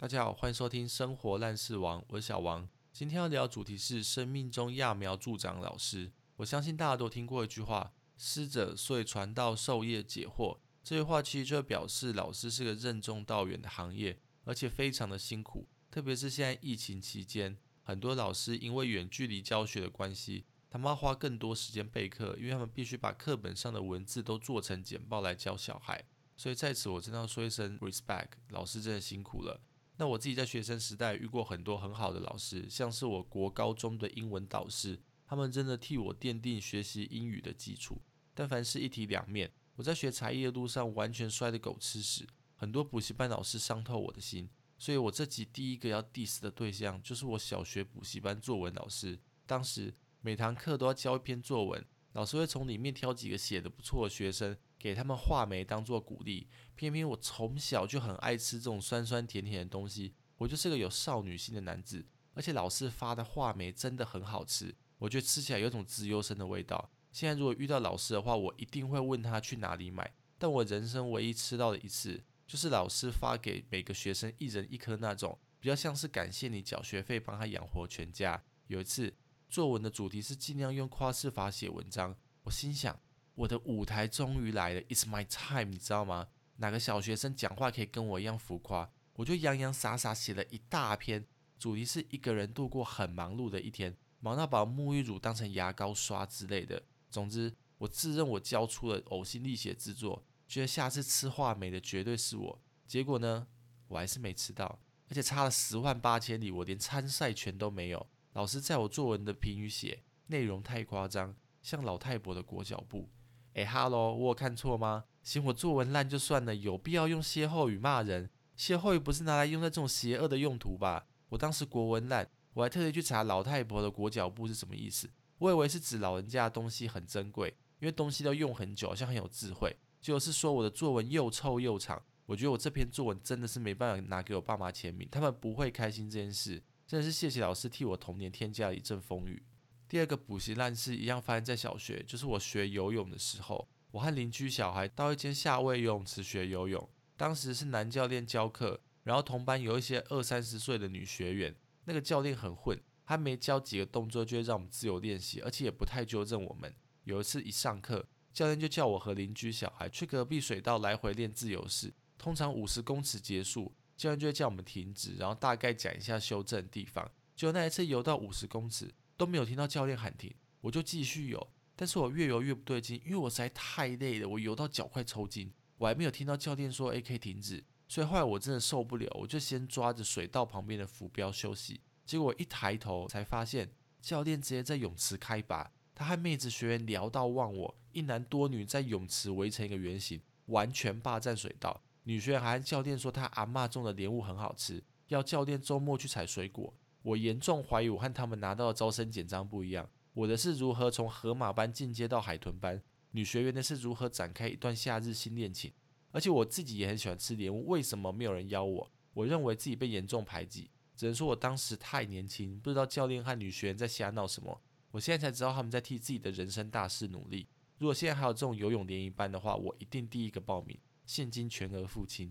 [0.00, 2.68] 大家好，欢迎收听《生活烂事王》，我是小王。
[2.92, 6.12] 今天要聊的主题是生命中揠苗助长老师。
[6.36, 15.66] 我相信大家都听过一句话：“师者，所以传道授业解惑。”这句话其实就表示老师是个任重道远的行业，而且非常的辛苦。
[15.90, 26.04] 特别是现在疫情期间，很多老师因为远距离教学的关系，他们要花更多时间备课，因为他们必须把课本上的文字都做成简报来教小孩。
[26.36, 29.60] 所以在此，我真的要说一声 respect，老师真的辛苦了。
[29.98, 38.00] 那我自己在学生时代遇过很多很好的老师，像是我国高中的英文导师，他们真的替我奠定学习英语的基础。
[38.32, 42.24] 但凡事一体两面，我在学才艺的路上完全摔得狗吃屎，
[42.54, 44.48] 很多补习班老师伤透我的心。
[44.78, 49.18] 所以我这集第一个要 diss 的对象就是我小学补习班作文老师。
[49.44, 54.56] 当时每堂课都要交一篇作文，老师会从里面挑几个写得不错的学生。
[54.80, 66.92] 给他们画眉当做鼓励，偏偏我从小就很爱吃这种酸酸甜甜的东西，我就是个有少女心的男子，而且老师发的话梅真的很好吃，我觉得吃起来有种自优生的味道。
[67.10, 70.14] 现在如果遇到老师的话，我一定会问他去哪里买。
[70.38, 78.40] 但我人生唯一吃到的一次，就是老师发给每个学生一人一颗那种，比较像是感谢你缴学费帮他养活全家。
[78.68, 79.12] 有一次
[79.48, 82.98] 作文的主题是尽量用夸饰法写文章，我心想。
[83.34, 86.28] 我的舞台终于来了，It's my time，你知道吗？
[86.56, 88.90] 哪个小学生讲话可以跟我一样浮夸？
[89.14, 91.24] 我就洋洋洒洒写了一大篇，
[91.58, 96.82] 主题是一个人度过很忙碌的一天，忙到把沐浴乳当成牙膏刷之类的。
[97.08, 102.60] 总之，我自认我交出了呕心沥血之作，觉得下次吃画眉的绝对是我。
[102.86, 103.46] 结果呢，
[103.86, 108.06] 我还是没吃到，而且差了十万八千里，我连参赛权都没有。
[108.38, 113.10] 老师在我作文的评语写内容太夸张，像老太婆的裹脚布。
[113.54, 115.06] 哎哈喽，我有看错吗？
[115.24, 118.30] 嫌我作文烂就算了，有必要用歇后语骂人？
[118.54, 121.08] 歇后语不是拿来用在这种邪恶的用途吧？
[121.30, 125.10] 我当时国文烂，我还特地去查老太婆的裹脚布是什么意思。
[125.38, 129.76] 我以为是指老人家的东西很珍贵，因为东西都用很久，好像很有智慧。
[130.00, 132.00] 结果是说我的作文又臭又长。
[132.26, 136.62] 我觉得我这篇作文真的是没办法拿给我爸妈签名，他们不会开心这件事。
[136.88, 139.42] 真的是谢谢老师替我童年添加了一阵风雨。
[139.86, 146.88] 第二个补习烂事一样发生在小学，就是我学游泳的时候，我和邻居小孩到一间夏威游泳池学游泳。
[147.14, 151.54] 当时是男教练教课，然后同班有一些二三十岁的女学员。
[151.84, 156.74] 那个教练很混，他没教几个动作就会让我们自由练习，而且也不太纠正我们。
[157.04, 161.92] 有一次一上课，教练就叫我和邻居小孩去隔壁水道来回练自由式。
[162.16, 167.10] 通常五十公尺结束，教练就会叫我们停止，然后大概讲一下修正的地方。
[167.36, 168.94] 就那一次游到五十公尺。
[169.18, 171.48] 都没有听到教练喊停，我就继续游。
[171.74, 175.52] 但是我越游越不对劲，因为我实在太累了，我游到脚快抽筋。
[175.76, 181.80] 我还没有听到教练说 “A K 停止”，所以后来我真的受不了，我就先抓着水道旁边的浮标休息。
[182.06, 183.68] 结果一抬头才发现，
[184.00, 191.82] 教练直接在泳池开拔，他和妹子学员聊到忘我，一男多女在泳池围成一个圆形，完全霸占水道。
[192.08, 196.72] 女学员还和教练说，她阿妈种的莲雾很好吃，要教练周末去采水果。
[197.02, 199.86] 我严重怀疑我和他们拿到的招生简章不一样。
[200.14, 205.70] 我的是如何从河马班进阶到海豚班，女学员的是如何展开一段夏日新恋情。
[206.10, 208.90] 而且我自己也很喜欢吃莲雾，为什么没有人邀我？
[209.12, 214.58] 我认为自己被严重排挤，只能说我当时太年轻，不知道教练和女学员在瞎闹什么。
[214.92, 217.46] 我现在才知道他们在替自己的人生大事努力。
[217.76, 220.76] 如果现在还有这种游泳联谊班的话，我一定第一个报名，
[221.08, 222.30] 现金全额付清。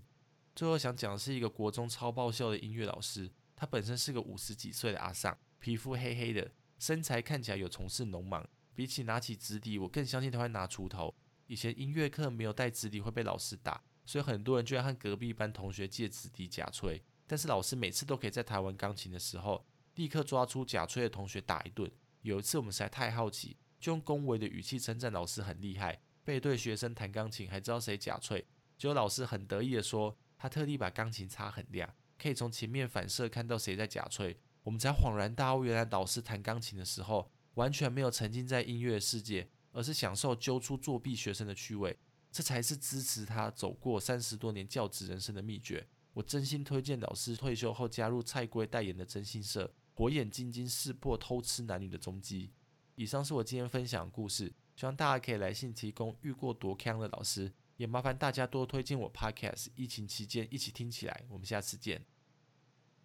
[0.56, 3.32] 最后想讲的是一个国中超爆笑的音乐老师。
[3.56, 8.48] 他本身是个五十几岁的阿桑，皮肤黑黑的，身材看起来有从事农忙。
[8.76, 11.16] 比起拿起纸笛，我更相信他会拿锄头。
[11.48, 17.04] 以前音乐课没有带纸笛会被老师打，所以很多人就要和隔壁班同学借纸笛假吹。
[17.26, 19.66] 但是老师每次都可以在台湾钢琴的时候，
[19.96, 21.92] 立刻抓出假吹的同学打一顿。
[22.22, 28.46] 有一次我们实在太好奇，就用恭维的语气称赞老师很厉害，背对学生弹钢琴还知道谁假吹。
[28.78, 31.94] 结果老师很得意的说，他特地把钢琴擦很亮。
[32.18, 41.98] 可以从前面反射看到谁在假吹，我们才恍然大悟，原来导师弹钢琴的时候完全没有沉浸在音乐世界，而是享受揪出作弊学生的趣味，
[42.32, 45.88] 这才是支持他走过三十多年教职人生的秘诀。
[46.14, 52.52] 我真心推荐老师退休后加入蔡圭代言的真心社，火眼金睛识破偷吃男女的踪迹。
[52.96, 57.54] 以上是我今天分享的故事，希望大家可以来信提供遇过多坑的老师。
[57.78, 61.24] 也麻烦大家多推荐我 Podcast，疫情期间一起听起来。
[61.30, 62.06] 我们下次见。